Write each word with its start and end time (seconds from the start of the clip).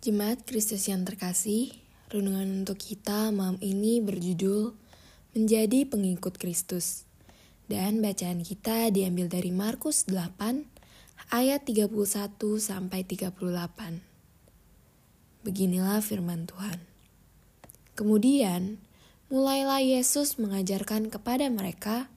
Jemaat 0.00 0.48
Kristus 0.48 0.88
yang 0.88 1.04
terkasih, 1.04 1.76
renungan 2.08 2.64
untuk 2.64 2.80
kita 2.80 3.28
malam 3.36 3.60
ini 3.60 4.00
berjudul 4.00 4.72
Menjadi 5.36 5.84
Pengikut 5.84 6.40
Kristus. 6.40 7.04
Dan 7.68 8.00
bacaan 8.00 8.40
kita 8.40 8.88
diambil 8.88 9.28
dari 9.28 9.52
Markus 9.52 10.08
8 10.08 10.64
ayat 11.36 11.68
31 11.68 11.92
sampai 12.56 13.04
38. 13.04 14.00
Beginilah 15.44 16.00
firman 16.00 16.48
Tuhan. 16.48 16.80
Kemudian, 17.92 18.80
mulailah 19.28 19.84
Yesus 19.84 20.40
mengajarkan 20.40 21.12
kepada 21.12 21.44
mereka 21.52 22.08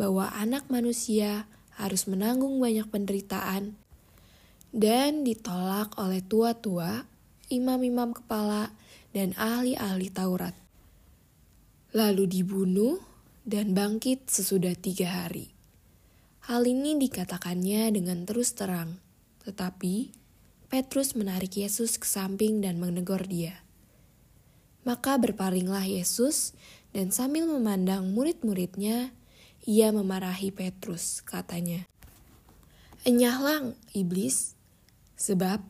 bahwa 0.00 0.32
anak 0.32 0.64
manusia 0.72 1.44
harus 1.76 2.08
menanggung 2.08 2.56
banyak 2.56 2.88
penderitaan 2.88 3.76
dan 4.72 5.28
ditolak 5.28 5.92
oleh 6.00 6.24
tua-tua 6.24 7.17
imam-imam 7.48 8.12
kepala, 8.16 8.72
dan 9.12 9.32
ahli-ahli 9.36 10.12
Taurat. 10.12 10.56
Lalu 11.96 12.28
dibunuh 12.28 13.00
dan 13.48 13.72
bangkit 13.72 14.28
sesudah 14.28 14.76
tiga 14.76 15.24
hari. 15.24 15.48
Hal 16.44 16.64
ini 16.68 16.96
dikatakannya 17.00 17.92
dengan 17.92 18.24
terus 18.28 18.52
terang, 18.52 19.00
tetapi 19.44 20.12
Petrus 20.68 21.16
menarik 21.16 21.56
Yesus 21.56 21.96
ke 21.96 22.04
samping 22.04 22.60
dan 22.60 22.76
menegur 22.76 23.24
dia. 23.24 23.64
Maka 24.84 25.16
berpalinglah 25.16 25.84
Yesus 25.84 26.52
dan 26.92 27.12
sambil 27.12 27.48
memandang 27.48 28.12
murid-muridnya, 28.12 29.12
ia 29.64 29.88
memarahi 29.92 30.52
Petrus, 30.52 31.20
katanya. 31.24 31.84
Enyahlah, 33.04 33.76
iblis, 33.92 34.56
sebab 35.16 35.60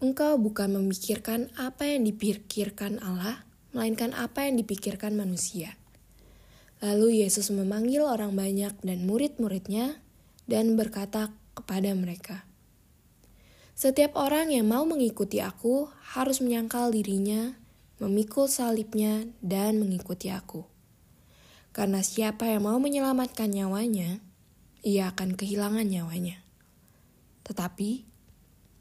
Engkau 0.00 0.40
bukan 0.40 0.80
memikirkan 0.80 1.52
apa 1.60 1.84
yang 1.84 2.08
dipikirkan 2.08 3.04
Allah, 3.04 3.44
melainkan 3.76 4.16
apa 4.16 4.48
yang 4.48 4.56
dipikirkan 4.56 5.12
manusia. 5.12 5.76
Lalu 6.80 7.20
Yesus 7.20 7.52
memanggil 7.52 8.00
orang 8.00 8.32
banyak 8.32 8.80
dan 8.80 9.04
murid-muridnya 9.04 10.00
dan 10.48 10.72
berkata 10.80 11.36
kepada 11.52 11.92
mereka, 11.92 12.48
"Setiap 13.76 14.16
orang 14.16 14.48
yang 14.48 14.72
mau 14.72 14.88
mengikuti 14.88 15.44
Aku 15.44 15.92
harus 16.16 16.40
menyangkal 16.40 16.96
dirinya, 16.96 17.60
memikul 18.00 18.48
salibnya, 18.48 19.28
dan 19.44 19.76
mengikuti 19.76 20.32
Aku. 20.32 20.64
Karena 21.76 22.00
siapa 22.00 22.48
yang 22.48 22.64
mau 22.64 22.80
menyelamatkan 22.80 23.52
nyawanya, 23.52 24.24
ia 24.80 25.12
akan 25.12 25.36
kehilangan 25.36 25.84
nyawanya. 25.84 26.40
Tetapi 27.44 28.09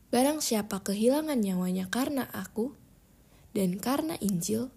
Barang 0.10 0.42
siapa 0.42 0.82
kehilangan 0.82 1.38
nyawanya 1.38 1.86
karena 1.94 2.26
aku 2.34 2.74
dan 3.54 3.78
karena 3.78 4.18
Injil, 4.18 4.74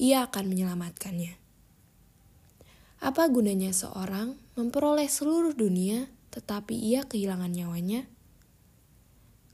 ia 0.00 0.24
akan 0.24 0.48
menyelamatkannya. 0.48 1.36
Apa 3.04 3.28
gunanya 3.28 3.76
seorang 3.76 4.40
memperoleh 4.56 5.12
seluruh 5.12 5.52
dunia 5.52 6.08
tetapi 6.32 6.72
ia 6.72 7.04
kehilangan 7.04 7.52
nyawanya? 7.52 8.08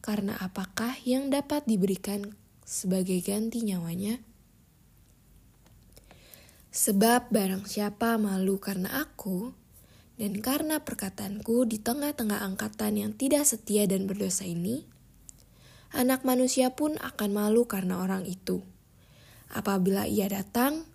Karena 0.02 0.38
apakah 0.38 0.94
yang 1.02 1.30
dapat 1.30 1.66
diberikan 1.66 2.38
sebagai 2.62 3.18
ganti 3.22 3.62
nyawanya? 3.66 4.22
Sebab 6.70 7.34
barang 7.34 7.66
siapa 7.66 8.18
malu 8.22 8.62
karena 8.62 9.02
aku, 9.02 9.50
dan 10.16 10.38
karena 10.38 10.80
perkataanku 10.80 11.66
di 11.66 11.82
tengah-tengah 11.82 12.40
angkatan 12.40 12.96
yang 13.02 13.12
tidak 13.12 13.44
setia 13.44 13.84
dan 13.90 14.06
berdosa 14.08 14.46
ini, 14.48 14.91
anak 15.92 16.24
manusia 16.24 16.72
pun 16.72 16.96
akan 16.96 17.30
malu 17.32 17.68
karena 17.68 18.00
orang 18.00 18.24
itu. 18.24 18.64
Apabila 19.52 20.08
ia 20.08 20.26
datang, 20.32 20.88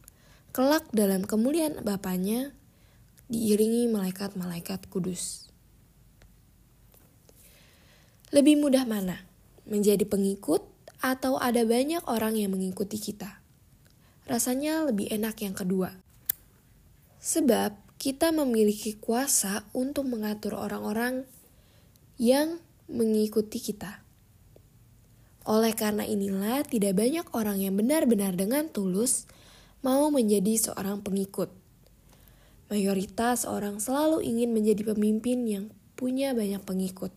kelak 0.49 0.89
dalam 0.89 1.21
kemuliaan 1.21 1.85
Bapaknya, 1.85 2.57
diiringi 3.29 3.85
malaikat-malaikat 3.93 4.89
kudus. 4.89 5.53
Lebih 8.33 8.59
mudah 8.59 8.83
mana? 8.83 9.23
Menjadi 9.69 10.03
pengikut 10.03 10.65
atau 10.99 11.37
ada 11.37 11.61
banyak 11.63 12.01
orang 12.09 12.35
yang 12.35 12.57
mengikuti 12.57 12.97
kita? 12.97 13.39
Rasanya 14.27 14.83
lebih 14.89 15.07
enak 15.13 15.39
yang 15.45 15.55
kedua. 15.55 15.95
Sebab 17.21 17.77
kita 18.01 18.33
memiliki 18.35 18.97
kuasa 18.97 19.63
untuk 19.71 20.09
mengatur 20.09 20.57
orang-orang 20.57 21.23
yang 22.17 22.59
mengikuti 22.89 23.61
kita. 23.61 24.06
Oleh 25.47 25.71
karena 25.71 26.03
inilah, 26.03 26.67
tidak 26.67 26.99
banyak 26.99 27.23
orang 27.31 27.63
yang 27.63 27.79
benar-benar 27.79 28.35
dengan 28.35 28.67
tulus 28.67 29.31
mau 29.79 30.11
menjadi 30.11 30.59
seorang 30.59 30.99
pengikut. 30.99 31.47
Mayoritas 32.67 33.47
orang 33.47 33.79
selalu 33.79 34.27
ingin 34.27 34.51
menjadi 34.51 34.91
pemimpin 34.91 35.47
yang 35.47 35.65
punya 35.95 36.35
banyak 36.35 36.59
pengikut, 36.67 37.15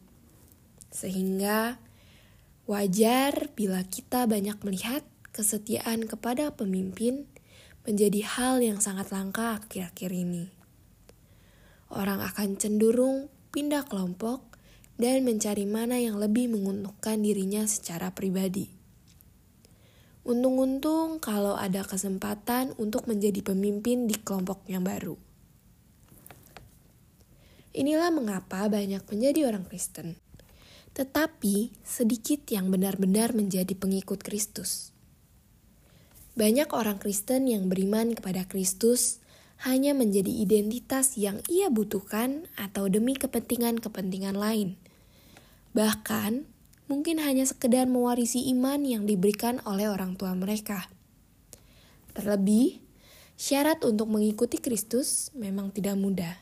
sehingga 0.95 1.83
wajar 2.71 3.51
bila 3.59 3.83
kita 3.83 4.31
banyak 4.31 4.63
melihat 4.63 5.03
kesetiaan 5.35 6.07
kepada 6.07 6.55
pemimpin 6.55 7.27
menjadi 7.83 8.23
hal 8.23 8.63
yang 8.63 8.79
sangat 8.79 9.11
langka 9.11 9.59
akhir-akhir 9.59 10.11
ini. 10.15 10.55
Orang 11.91 12.23
akan 12.23 12.55
cenderung 12.55 13.27
pindah 13.51 13.83
kelompok 13.91 14.50
dan 15.01 15.25
mencari 15.25 15.65
mana 15.65 15.97
yang 15.97 16.21
lebih 16.21 16.53
menguntungkan 16.53 17.25
dirinya 17.25 17.65
secara 17.65 18.13
pribadi. 18.13 18.69
Untung-untung 20.29 21.17
kalau 21.25 21.57
ada 21.57 21.81
kesempatan 21.81 22.77
untuk 22.77 23.09
menjadi 23.09 23.41
pemimpin 23.41 24.05
di 24.05 24.21
kelompok 24.21 24.69
yang 24.69 24.85
baru. 24.85 25.17
Inilah 27.73 28.13
mengapa 28.13 28.69
banyak 28.69 29.01
menjadi 29.09 29.49
orang 29.49 29.65
Kristen, 29.65 30.21
tetapi 30.93 31.73
sedikit 31.81 32.45
yang 32.53 32.69
benar-benar 32.69 33.33
menjadi 33.33 33.73
pengikut 33.73 34.21
Kristus. 34.21 34.93
Banyak 36.37 36.77
orang 36.77 37.01
Kristen 37.01 37.49
yang 37.49 37.73
beriman 37.73 38.13
kepada 38.13 38.45
Kristus 38.45 39.25
hanya 39.65 39.97
menjadi 39.97 40.29
identitas 40.29 41.17
yang 41.17 41.41
ia 41.49 41.73
butuhkan 41.73 42.45
atau 42.61 42.93
demi 42.93 43.17
kepentingan-kepentingan 43.17 44.37
lain– 44.37 44.77
Bahkan, 45.71 46.51
mungkin 46.91 47.23
hanya 47.23 47.47
sekedar 47.47 47.87
mewarisi 47.87 48.51
iman 48.51 48.83
yang 48.83 49.07
diberikan 49.07 49.63
oleh 49.63 49.87
orang 49.87 50.19
tua 50.19 50.35
mereka. 50.35 50.91
Terlebih, 52.11 52.83
syarat 53.39 53.87
untuk 53.87 54.11
mengikuti 54.11 54.59
Kristus 54.59 55.31
memang 55.39 55.71
tidak 55.71 55.95
mudah. 55.95 56.35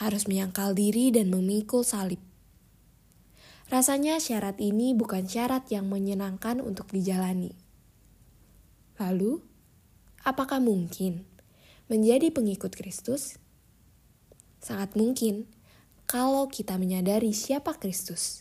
Harus 0.00 0.24
menyangkal 0.24 0.72
diri 0.72 1.12
dan 1.12 1.28
memikul 1.28 1.84
salib. 1.84 2.22
Rasanya 3.68 4.16
syarat 4.16 4.56
ini 4.64 4.96
bukan 4.96 5.28
syarat 5.28 5.68
yang 5.68 5.92
menyenangkan 5.92 6.64
untuk 6.64 6.88
dijalani. 6.88 7.52
Lalu, 8.96 9.44
apakah 10.24 10.56
mungkin 10.56 11.28
menjadi 11.92 12.32
pengikut 12.32 12.72
Kristus? 12.72 13.36
Sangat 14.64 14.96
mungkin 14.96 15.44
kalau 16.08 16.48
kita 16.48 16.80
menyadari 16.80 17.36
siapa 17.36 17.76
Kristus, 17.76 18.40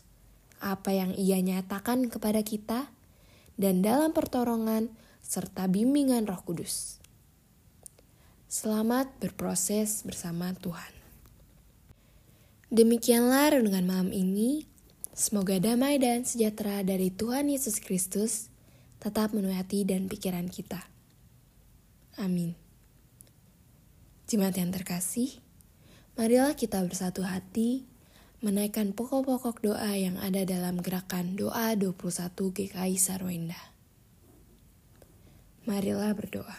apa 0.64 0.96
yang 0.96 1.12
ia 1.20 1.36
nyatakan 1.44 2.08
kepada 2.08 2.40
kita, 2.40 2.88
dan 3.60 3.84
dalam 3.84 4.16
pertolongan 4.16 4.88
serta 5.20 5.68
bimbingan 5.68 6.24
Roh 6.32 6.40
Kudus. 6.48 7.04
Selamat 8.48 9.12
berproses 9.20 10.08
bersama 10.08 10.56
Tuhan. 10.56 10.96
Demikianlah 12.72 13.60
renungan 13.60 13.84
malam 13.84 14.10
ini. 14.16 14.64
Semoga 15.12 15.60
damai 15.60 16.00
dan 16.00 16.24
sejahtera 16.24 16.88
dari 16.88 17.12
Tuhan 17.12 17.52
Yesus 17.52 17.84
Kristus 17.84 18.48
tetap 19.04 19.36
menuhi 19.36 19.60
hati 19.60 19.84
dan 19.84 20.08
pikiran 20.08 20.48
kita. 20.48 20.88
Amin. 22.16 22.56
Jemaat 24.32 24.56
yang 24.56 24.72
terkasih, 24.72 25.44
Marilah 26.18 26.58
kita 26.58 26.82
bersatu 26.82 27.22
hati 27.22 27.86
menaikkan 28.42 28.90
pokok-pokok 28.90 29.62
doa 29.62 29.94
yang 29.94 30.18
ada 30.18 30.42
dalam 30.50 30.82
gerakan 30.82 31.38
doa 31.38 31.78
21 31.78 32.34
GKI 32.34 32.98
Sarwenda. 32.98 33.62
Marilah 35.70 36.18
berdoa. 36.18 36.58